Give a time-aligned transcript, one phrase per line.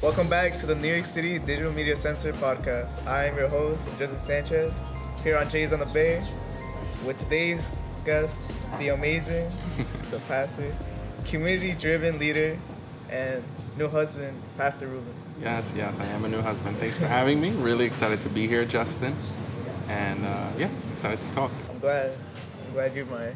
[0.00, 3.04] Welcome back to the New York City Digital Media Center podcast.
[3.04, 4.72] I am your host, Justin Sanchez,
[5.24, 6.24] here on Jays on the Bay,
[7.04, 8.46] with today's guest,
[8.78, 9.50] the amazing,
[10.12, 10.72] the pastor,
[11.24, 12.56] community-driven leader,
[13.10, 13.42] and
[13.76, 15.12] new husband, Pastor Ruben.
[15.40, 16.78] Yes, yes, I am a new husband.
[16.78, 17.50] Thanks for having me.
[17.50, 19.16] Really excited to be here, Justin.
[19.88, 21.50] And uh, yeah, excited to talk.
[21.70, 22.12] I'm glad.
[22.66, 23.32] I'm glad you're my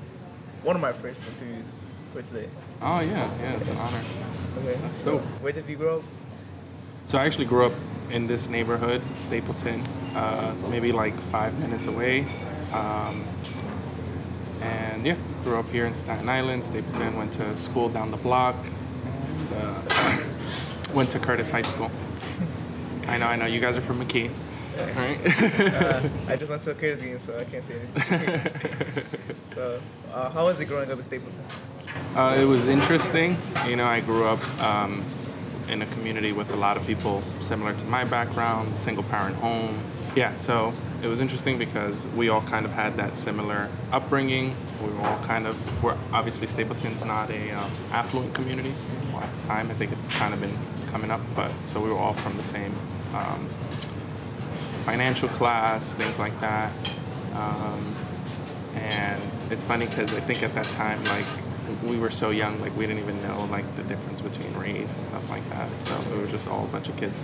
[0.62, 1.72] one of my first interviews
[2.12, 2.48] for today.
[2.80, 4.00] Oh yeah, yeah, it's an honor.
[4.58, 4.78] Okay.
[4.80, 6.04] That's so, where did you grow up?
[7.12, 7.74] So I actually grew up
[8.08, 9.82] in this neighborhood, Stapleton,
[10.16, 12.22] uh, maybe like five minutes away.
[12.72, 13.26] Um,
[14.62, 17.14] and yeah, grew up here in Staten Island, Stapleton.
[17.18, 18.56] Went to school down the block,
[19.04, 20.24] and uh,
[20.94, 21.90] went to Curtis High School.
[23.06, 23.44] I know, I know.
[23.44, 24.30] You guys are from McKee,
[24.96, 25.18] right?
[25.60, 29.04] Uh, I just went to a Curtis game, so I can't say anything.
[29.54, 29.82] so,
[30.14, 31.44] uh, how was it growing up in Stapleton?
[32.16, 33.36] Uh, it was interesting.
[33.66, 35.04] You know, I grew up um,
[35.72, 39.82] in a community with a lot of people similar to my background, single parent home.
[40.14, 44.54] Yeah, so it was interesting because we all kind of had that similar upbringing.
[44.84, 48.74] We were all kind of, we're obviously Stapleton's not a um, affluent community.
[49.14, 50.56] At the time, I think it's kind of been
[50.90, 52.74] coming up, but so we were all from the same
[53.14, 53.48] um,
[54.84, 56.72] financial class, things like that.
[57.34, 57.94] Um,
[58.74, 61.26] and it's funny because I think at that time, like
[61.82, 65.06] we were so young, like we didn't even know like the difference between race and
[65.06, 65.68] stuff like that.
[65.84, 67.14] So it was just all a bunch of kids.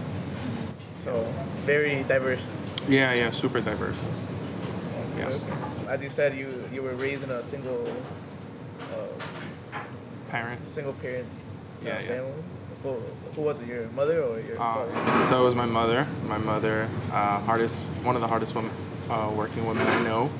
[0.98, 1.32] So,
[1.64, 2.42] very diverse.
[2.88, 4.04] Yeah, yeah, super diverse.
[5.16, 5.32] Yeah.
[5.88, 7.86] As you said, you you were raised in a single
[8.92, 9.78] uh,
[10.30, 10.70] Parents.
[10.70, 11.26] single parent
[11.82, 12.08] uh, Yeah, yeah.
[12.08, 12.32] family.
[12.82, 12.96] Who,
[13.34, 13.66] who was it?
[13.66, 14.92] Your mother or your father?
[14.94, 16.06] Uh, so it was my mother.
[16.26, 18.70] My mother, uh, hardest, one of the hardest women,
[19.10, 20.30] uh, working women I know.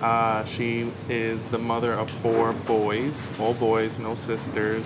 [0.00, 4.84] Uh, she is the mother of four boys, all boys, no sisters.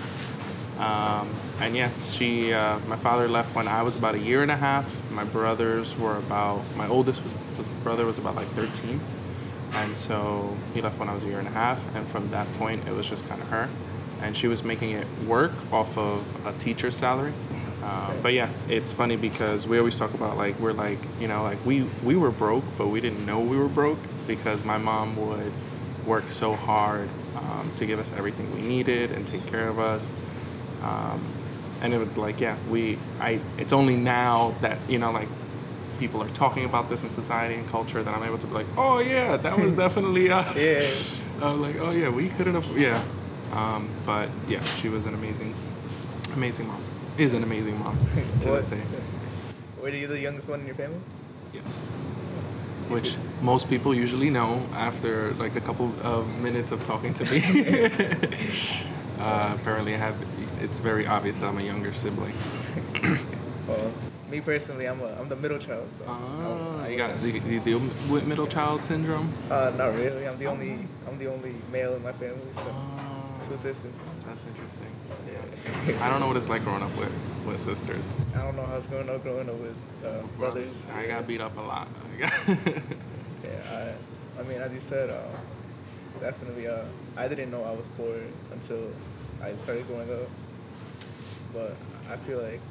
[0.77, 4.49] Um, and yes, she, uh, my father left when I was about a year and
[4.49, 4.89] a half.
[5.11, 9.01] My brothers were about, my oldest was, was brother was about like 13.
[9.73, 11.83] And so he left when I was a year and a half.
[11.95, 13.69] And from that point, it was just kind of her.
[14.21, 17.33] And she was making it work off of a teacher's salary.
[17.83, 21.41] Uh, but yeah, it's funny because we always talk about like we're like you know
[21.41, 23.97] like we we were broke, but we didn't know we were broke
[24.35, 25.51] because my mom would
[26.05, 30.13] work so hard um, to give us everything we needed and take care of us.
[30.81, 31.21] Um,
[31.81, 35.27] and it was like yeah, we I it's only now that you know like
[35.99, 38.67] people are talking about this in society and culture that I'm able to be like
[38.77, 40.55] oh yeah, that was definitely us.
[40.57, 40.89] Yeah.
[41.45, 43.03] I was like oh yeah, we couldn't have yeah.
[43.51, 45.53] Um, but yeah, she was an amazing,
[46.33, 46.81] amazing mom.
[47.17, 48.05] Is an amazing mom to
[48.49, 48.81] What- this day.
[49.81, 50.99] Were you the youngest one in your family?
[51.53, 51.81] Yes.
[52.91, 57.41] Which most people usually know after like a couple of minutes of talking to me.
[59.19, 60.15] uh, apparently, I have.
[60.59, 62.33] It's very obvious that I'm a younger sibling.
[63.67, 63.93] Well,
[64.29, 65.87] me personally, I'm a I'm the middle child.
[65.97, 67.79] So Ah, you got you, you deal
[68.09, 69.31] with middle child syndrome.
[69.49, 70.27] Uh, not really.
[70.27, 72.51] I'm the only I'm the only male in my family.
[72.53, 73.93] So Ah, two sisters.
[74.25, 74.91] That's interesting.
[75.27, 76.05] Yeah.
[76.05, 77.11] I don't know what it's like growing up with
[77.45, 78.05] with sisters.
[78.35, 80.75] I don't know how it's going up growing up with uh, brothers.
[80.93, 81.87] I got beat up a lot.
[83.43, 83.95] Yeah,
[84.37, 85.23] I, I mean, as you said, uh,
[86.19, 86.67] definitely.
[86.67, 86.83] Uh,
[87.17, 88.15] I didn't know I was poor
[88.51, 88.91] until
[89.41, 90.29] I started growing up.
[91.51, 91.75] But
[92.09, 92.61] I feel like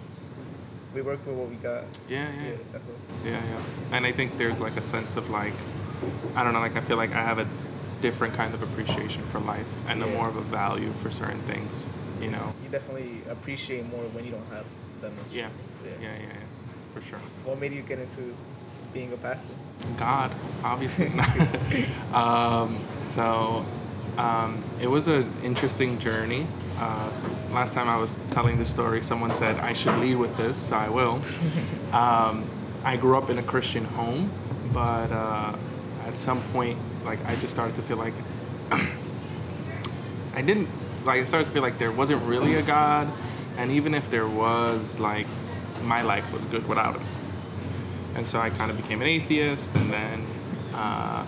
[0.95, 1.85] we work with what we got.
[2.09, 2.51] yeah, yeah.
[2.73, 2.95] definitely.
[3.25, 3.63] Yeah, yeah.
[3.97, 5.55] And I think there's like a sense of like,
[6.37, 7.49] I don't know, like I feel like I have a
[8.01, 10.15] different kind of appreciation for life and a Yeah.
[10.15, 11.87] more of a value for certain things,
[12.21, 12.53] you know?
[12.63, 14.65] You definitely appreciate more when you don't have
[15.03, 15.27] that much.
[15.33, 15.49] Yeah,
[15.85, 15.91] Yeah.
[16.01, 17.19] yeah, yeah, yeah, for sure.
[17.45, 18.35] What made you get into
[18.93, 19.53] being a pastor?
[19.97, 20.31] God,
[20.65, 21.09] obviously.
[22.13, 23.65] um, so
[24.19, 26.47] um, it was an interesting journey.
[26.79, 27.11] Uh,
[27.53, 30.77] last time I was telling the story, someone said I should lead with this, so
[30.77, 31.21] I will.
[31.93, 32.49] um,
[32.85, 34.31] I grew up in a Christian home,
[34.73, 35.55] but uh,
[36.07, 38.15] at some point, like I just started to feel like
[40.35, 40.69] I didn't
[41.05, 41.23] like.
[41.23, 43.13] I started to feel like there wasn't really a God,
[43.57, 45.27] and even if there was, like
[45.83, 47.07] my life was good without him
[48.15, 50.27] and so I kind of became an atheist, and then
[50.75, 51.25] uh,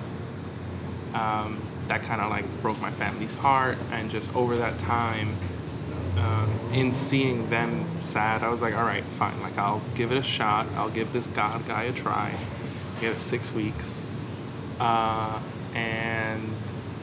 [1.14, 5.36] um, that kind of like broke my family's heart, and just over that time,
[6.19, 10.19] um, in seeing them sad, I was like, all right, fine, like I'll give it
[10.19, 12.34] a shot, I'll give this God guy a try.
[13.00, 13.98] Gave it six weeks,
[14.78, 15.40] uh,
[15.74, 16.48] and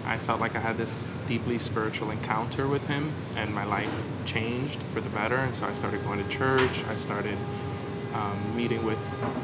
[0.06, 3.92] I felt like I had this deeply spiritual encounter with him, and my life
[4.26, 5.36] changed for the better.
[5.36, 6.84] And so I started going to church.
[6.86, 7.38] I started
[8.14, 8.98] um, meeting with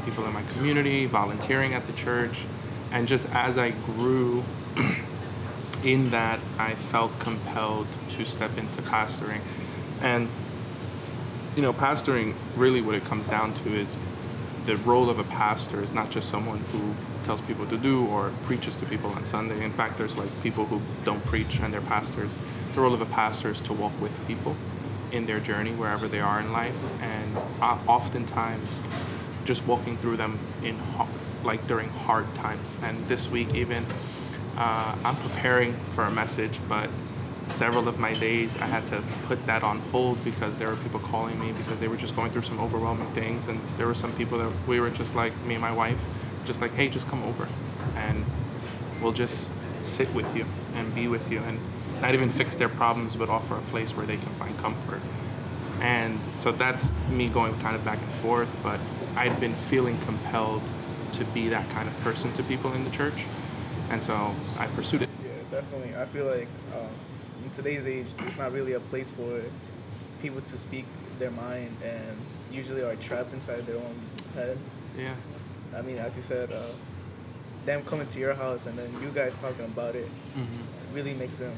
[0.06, 2.46] people in my community, volunteering at the church,
[2.92, 4.44] and just as I grew
[5.84, 9.42] in that, I felt compelled to step into pastoring.
[10.02, 10.30] And
[11.56, 13.96] you know, pastoring really what it comes down to is
[14.66, 18.32] the role of a pastor is not just someone who tells people to do or
[18.46, 19.64] preaches to people on Sunday.
[19.64, 22.36] In fact, there's like people who don't preach and they're pastors.
[22.74, 24.56] The role of a pastor is to walk with people
[25.12, 27.38] in their journey wherever they are in life, and
[27.88, 28.68] oftentimes
[29.46, 30.82] just walking through them in
[31.44, 32.68] like during hard times.
[32.82, 33.86] And this week, even
[34.58, 36.90] uh, I'm preparing for a message, but
[37.48, 41.00] several of my days I had to put that on hold because there were people
[41.00, 44.14] calling me because they were just going through some overwhelming things, and there were some
[44.14, 46.00] people that we were just like me and my wife,
[46.46, 47.48] just like, hey, just come over,
[47.96, 48.26] and
[49.02, 49.50] we'll just
[49.84, 51.60] sit with you and be with you and
[52.02, 55.02] not even fix their problems, but offer a place where they can find comfort.
[55.80, 58.80] And so that's me going kind of back and forth, but
[59.16, 60.62] I'd been feeling compelled
[61.14, 63.24] to be that kind of person to people in the church.
[63.90, 65.10] And so I pursued it.
[65.24, 65.96] Yeah, definitely.
[65.96, 66.90] I feel like um,
[67.46, 69.42] in today's age, there's not really a place for
[70.22, 70.86] people to speak
[71.20, 72.18] their mind and
[72.52, 73.96] usually are trapped inside their own
[74.34, 74.58] head.
[74.98, 75.14] Yeah.
[75.76, 76.62] I mean, as you said, uh,
[77.66, 80.94] them coming to your house and then you guys talking about it Mm-hmm.
[80.96, 81.54] really makes them,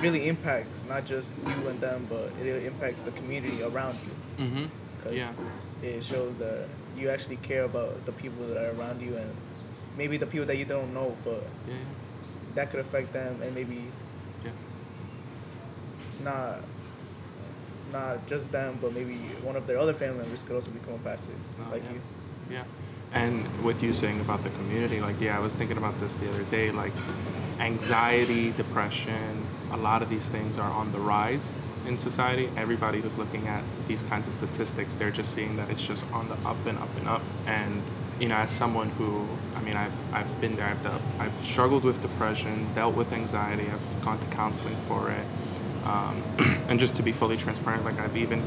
[0.00, 4.44] really impacts not just you and them, but it impacts the community around you.
[4.44, 4.64] Mm-hmm.
[4.96, 5.32] Because Yeah.
[5.82, 6.66] it shows that
[6.96, 9.30] you actually care about the people that are around you and
[9.98, 11.74] maybe the people that you don't know, but Yeah.
[12.54, 13.82] that could affect them and maybe.
[16.24, 16.60] Not
[17.92, 20.98] not just them, but maybe one of their other family members could also become a
[20.98, 21.30] pastor,
[21.60, 21.92] Oh, like yeah.
[21.92, 22.00] you.
[22.50, 22.64] Yeah.
[23.12, 26.28] And with you saying about the community, like, yeah, I was thinking about this the
[26.28, 26.72] other day.
[26.72, 26.92] Like,
[27.60, 31.46] anxiety, depression, a lot of these things are on the rise
[31.86, 32.50] in society.
[32.56, 36.28] Everybody who's looking at these kinds of statistics, they're just seeing that it's just on
[36.28, 37.22] the up and up and up.
[37.46, 37.80] And,
[38.18, 41.84] you know, as someone who, I mean, I've, I've been there, I've, dealt, I've struggled
[41.84, 45.24] with depression, dealt with anxiety, I've gone to counseling for it.
[45.84, 46.22] Um,
[46.68, 48.42] and just to be fully transparent, like, I've even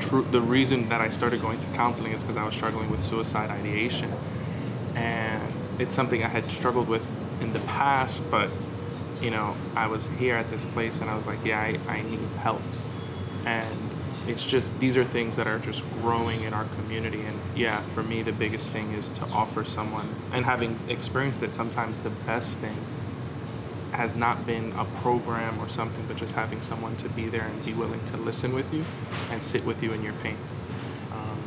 [0.00, 3.02] true the reason that I started going to counseling is because I was struggling with
[3.02, 4.12] suicide ideation.
[4.94, 7.06] And it's something I had struggled with
[7.40, 8.50] in the past but
[9.22, 12.02] you know I was here at this place and I was like yeah I, I
[12.02, 12.62] need help.
[13.44, 13.90] And
[14.26, 17.22] it's just these are things that are just growing in our community.
[17.22, 21.52] And yeah for me the biggest thing is to offer someone and having experienced it
[21.52, 22.76] sometimes the best thing
[23.98, 27.64] has not been a program or something, but just having someone to be there and
[27.64, 28.84] be willing to listen with you
[29.32, 30.36] and sit with you in your pain.
[31.12, 31.42] Um,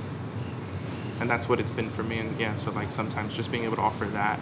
[1.21, 2.19] and that's what it's been for me.
[2.19, 4.42] And yeah, so like sometimes just being able to offer that.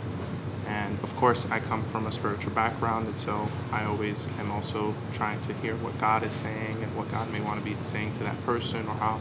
[0.66, 4.96] And of course, I come from a spiritual background, and so I always am also
[5.14, 8.14] trying to hear what God is saying and what God may want to be saying
[8.14, 9.20] to that person or how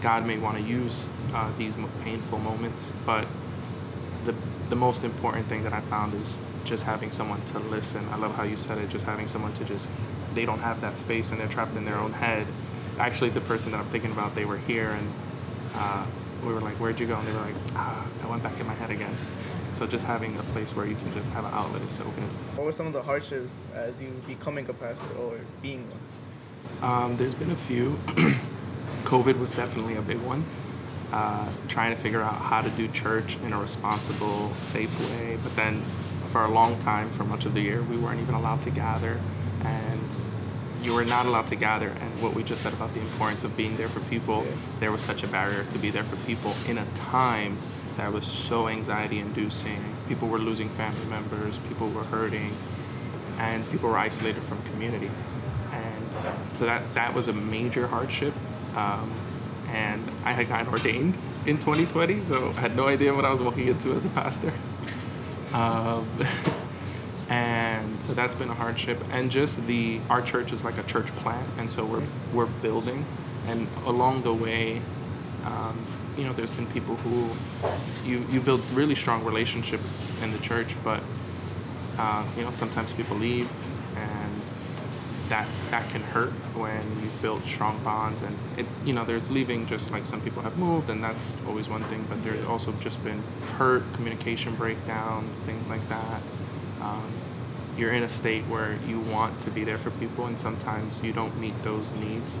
[0.00, 2.88] God may want to use uh, these painful moments.
[3.04, 3.28] But
[4.24, 4.34] the
[4.70, 6.32] the most important thing that I found is
[6.66, 8.06] just having someone to listen.
[8.10, 9.88] I love how you said it, just having someone to just
[10.34, 12.46] they don't have that space and they're trapped in their own head.
[12.98, 15.12] Actually, the person that I'm thinking about, they were here and
[15.74, 16.06] uh,
[16.44, 18.66] we were like, "Where'd you go?" And they were like, "Ah, I went back in
[18.66, 19.16] my head again."
[19.74, 22.30] So just having a place where you can just have an outlet is so good.
[22.56, 26.90] What were some of the hardships as you becoming a pastor or being one?
[26.90, 27.98] Um, there's been a few.
[29.04, 30.44] COVID was definitely a big one.
[31.12, 35.38] Uh, trying to figure out how to do church in a responsible, safe way.
[35.42, 35.84] But then
[36.36, 39.18] for a long time, for much of the year, we weren't even allowed to gather.
[39.64, 39.98] And
[40.82, 41.88] you were not allowed to gather.
[41.88, 44.54] And what we just said about the importance of being there for people, Yeah.
[44.80, 47.56] there was such a barrier to be there for people in a time
[47.96, 49.82] that was so anxiety inducing.
[50.10, 52.54] People were losing family members, people were hurting,
[53.38, 55.10] and people were isolated from community.
[55.72, 56.10] And
[56.58, 58.34] so that, that was a major hardship.
[58.76, 59.10] Um,
[59.68, 63.40] and I had gotten ordained in 2020, so I had no idea what I was
[63.40, 64.52] walking into as a pastor.
[65.56, 66.06] Um,
[67.30, 69.02] and so that's been a hardship.
[69.10, 73.04] And just the our church is like a church plant, and so we're we're building,
[73.46, 74.82] and along the way,
[75.44, 75.78] um,
[76.18, 77.30] you know, there's been people who
[78.06, 81.02] you you build really strong relationships in the church, but
[81.98, 83.48] uh, you know sometimes people leave,
[85.28, 89.66] that that can hurt when you've built strong bonds and it you know there's leaving
[89.66, 93.02] just like some people have moved and that's always one thing but there's also just
[93.02, 93.22] been
[93.56, 96.20] hurt communication breakdowns things like that.
[96.80, 97.12] Um,
[97.76, 101.12] you're in a state where you want to be there for people and sometimes you
[101.12, 102.38] don't meet those needs.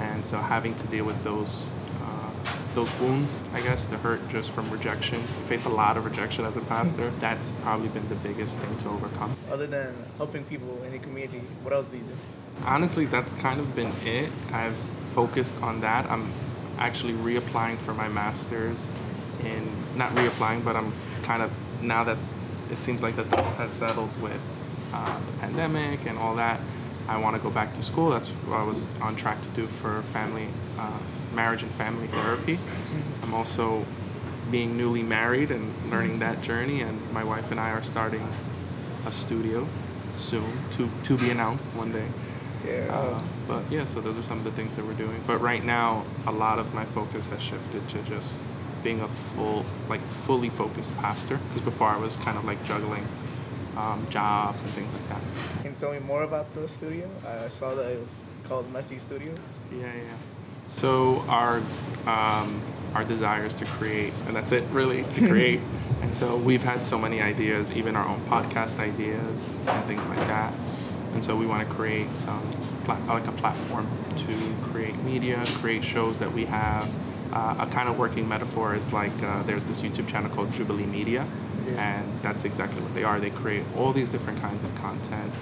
[0.00, 1.64] And so having to deal with those
[2.74, 5.20] those wounds i guess the hurt just from rejection.
[5.20, 7.10] You face a lot of rejection as a pastor.
[7.20, 9.36] That's probably been the biggest thing to overcome.
[9.50, 12.16] Other than helping people in the community, what else do you do?
[12.64, 14.30] honestly that's kind of been it.
[14.52, 14.76] I've
[15.12, 16.08] focused on that.
[16.08, 16.32] I'm
[16.78, 18.88] actually reapplying for my master's
[19.40, 21.50] in not reapplying but i'm kind of
[21.82, 22.16] now that
[22.70, 24.40] it seems like the dust has settled with
[24.92, 26.60] uh, the pandemic and all that
[27.06, 28.10] I want to go back to school.
[28.10, 30.98] That's what I was on track to do for family, uh,
[31.34, 32.58] marriage and family therapy.
[33.22, 33.84] I'm also
[34.50, 38.28] being newly married and learning that journey, and my wife and I are starting
[39.06, 39.66] a studio
[40.16, 42.06] soon to to be announced one day.
[42.66, 42.94] Yeah.
[42.94, 45.22] Uh, but yeah, so those are some of the things that we're doing.
[45.26, 48.34] But right now, a lot of my focus has shifted to just
[48.82, 51.38] being a full, like fully focused pastor.
[51.48, 53.06] Because before I was kind of like juggling
[53.76, 55.20] um, jobs and things like that.
[55.62, 57.08] Can you tell me more about the studio?
[57.26, 59.38] I saw that it was called Messy Studios.
[59.72, 60.16] Yeah, yeah.
[60.66, 61.60] So our
[62.06, 62.60] um,
[62.94, 65.60] our desire is to create, and that's it, really, to create.
[66.02, 70.20] and so we've had so many ideas, even our own podcast ideas and things like
[70.20, 70.52] that.
[71.14, 72.42] And so we want to create some
[73.08, 76.88] like a platform to create media, create shows that we have.
[77.32, 80.86] Uh, a kind of working metaphor is like uh, there's this YouTube channel called Jubilee
[80.86, 81.26] Media,
[81.66, 81.96] Yeah.
[81.98, 83.18] and that's exactly what they are.
[83.18, 85.32] They create all these different kinds of content.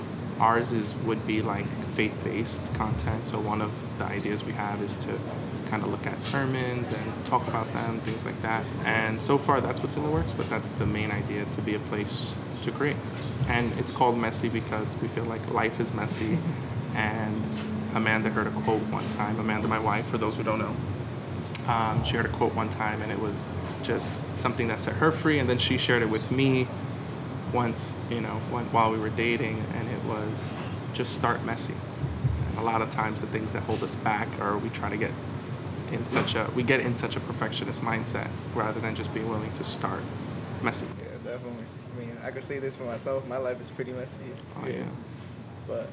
[0.42, 3.28] Ours is would be like faith-based content.
[3.28, 5.18] So one of the ideas we have is to
[5.66, 8.64] kind of look at sermons and talk about them, things like that.
[8.84, 10.32] And so far, that's what's in the works.
[10.37, 12.32] But that's the main idea to be a place
[12.62, 12.96] to create.
[13.46, 16.37] And it's called messy because we feel like life is messy.
[16.96, 17.46] and
[17.94, 19.38] Amanda heard a quote one time.
[19.38, 20.76] Amanda, my wife, for those who don't know,
[21.72, 23.46] um, she heard a quote one time, and it was
[23.84, 25.38] just something that set her free.
[25.38, 26.66] And then she shared it with me
[27.52, 30.50] once, you know, when, while we were dating, and it was
[30.92, 31.75] just start messy.
[32.49, 34.97] And a lot of times, the things that hold us back are we try to
[34.97, 35.11] get
[35.90, 39.52] in such a we get in such a perfectionist mindset rather than just being willing
[39.59, 40.00] to start
[40.62, 40.87] messy.
[40.99, 41.64] Yeah, definitely.
[41.94, 43.26] I mean, I could say this for myself.
[43.26, 44.14] My life is pretty messy.
[44.62, 44.85] Oh yeah,
[45.66, 45.88] But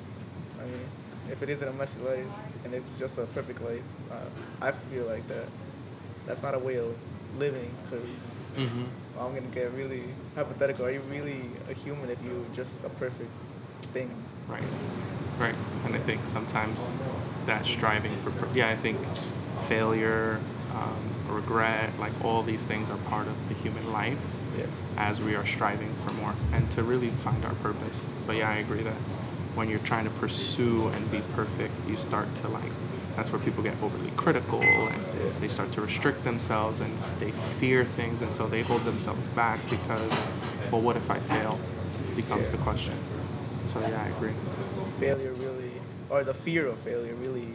[0.60, 0.86] I mean,
[1.30, 2.26] if it isn't a messy life
[2.64, 5.48] and it's just a perfect life, uh, I feel like that
[6.26, 6.96] that's not a way of
[7.38, 7.72] living.
[7.84, 8.08] Because
[8.56, 8.86] hmm
[9.20, 10.04] I'm gonna get really
[10.36, 10.86] hypothetical.
[10.86, 13.32] Are you really a human if you're just a perfect
[13.94, 14.10] thing?
[14.48, 14.64] right,
[15.38, 15.56] right.
[15.86, 16.94] And I think sometimes
[17.46, 18.98] that striving for per- yeah, I think
[19.68, 20.40] failure,
[20.74, 24.18] um, regret, like all these things are part of the human life.
[24.58, 24.66] Yeah.
[24.98, 27.98] as we are striving for more and to really find our purpose.
[28.28, 28.96] But yeah, I agree that
[29.60, 32.72] when you're trying to pursue and be perfect, you start to like,
[33.18, 35.06] that's where people get overly critical and
[35.42, 39.60] they start to restrict themselves and they fear things and so they hold themselves back
[39.70, 40.12] because,
[40.72, 41.60] well, what if I fail?
[42.16, 42.94] Becomes the question.
[43.66, 44.32] So yeah, I agree.
[44.98, 45.74] Failure really,
[46.10, 47.50] or the fear of failure really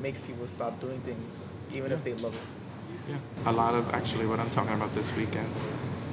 [0.00, 1.34] makes people stop doing things,
[1.74, 3.10] even if they love it.
[3.10, 3.50] Yeah.
[3.50, 5.52] A lot of actually what I'm talking about this weekend,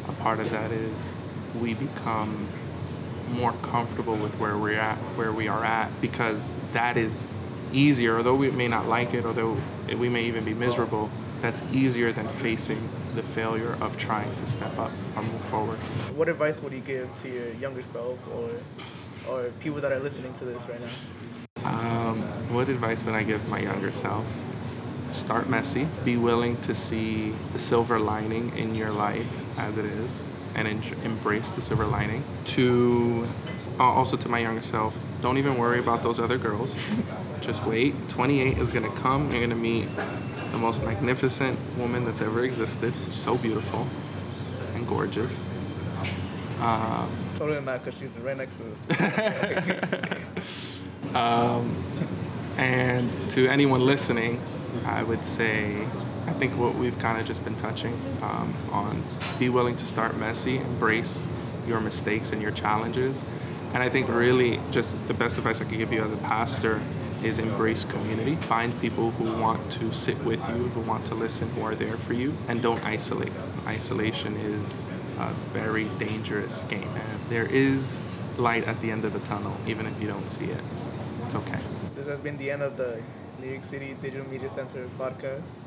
[0.10, 1.14] a part of that is
[1.62, 2.48] we become
[3.30, 7.28] more comfortable with where we're at, where we are at, because that is
[7.74, 8.18] easier.
[8.18, 9.58] Although we may not like it, although
[9.98, 11.10] we may even be miserable,
[11.42, 15.78] that's easier than facing the failure of trying to step up or move forward.
[16.16, 18.50] What advice would you give to your younger self or
[19.28, 20.90] or people that are listening to this right now?
[21.64, 22.22] Um,
[22.54, 24.26] what advice would I give my younger self?
[25.14, 25.88] Start messy.
[26.04, 29.26] Be willing to see the silver lining in your life
[29.58, 32.24] as it is, and en- embrace the silver lining.
[32.56, 33.28] To
[33.80, 36.76] uh, also to my younger self, don't even worry about those other girls.
[37.42, 37.94] Just wait.
[38.10, 39.32] 28 is gonna come.
[39.32, 39.88] You're gonna meet
[40.52, 42.94] the most magnificent woman that's ever existed.
[43.12, 43.88] So beautiful
[44.74, 45.36] and gorgeous.
[46.60, 50.72] Uh, Totally not, because she's right next to us.
[51.16, 51.82] Um,
[52.58, 54.42] and to anyone listening,
[54.84, 55.88] I would say,
[56.28, 59.04] I think what we've kind of just been touching um, on
[59.38, 61.26] be willing to start messy, embrace
[61.68, 63.24] your mistakes and your challenges.
[63.74, 66.82] And I think really just the best advice I could give you as a pastor
[67.24, 68.36] is embrace community.
[68.36, 71.98] Find people who want to sit with you, who want to listen, who are there
[71.98, 73.34] for you, and don't isolate.
[73.66, 74.88] Isolation is
[75.20, 76.88] a very dangerous game.
[76.88, 77.96] And there is
[78.38, 80.62] light at the end of the tunnel, even if you don't see it.
[81.26, 81.60] It's okay.
[81.96, 83.02] this has been the end of the
[83.44, 85.60] York City Digital Media Center podcast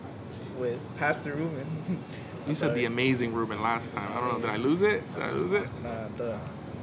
[0.59, 2.03] with Pastor Ruben.
[2.47, 4.11] You said the amazing Ruben last time.
[4.11, 4.39] I don't know.
[4.41, 5.03] Did I lose it?
[5.13, 5.69] Did I lose it?
[5.85, 6.39] uh, the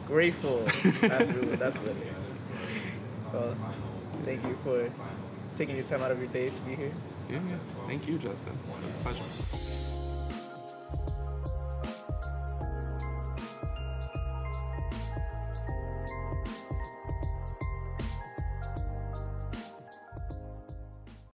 [0.06, 0.64] grateful
[1.02, 1.58] Pastor Ruben.
[1.58, 1.96] That's what.
[3.34, 3.56] Well,
[4.26, 4.92] thank you for
[5.56, 6.92] taking your time out of your day to be here.
[7.32, 7.56] Yeah, yeah.
[7.88, 8.56] Thank you, Justin.
[8.64, 9.95] It was a pleasure.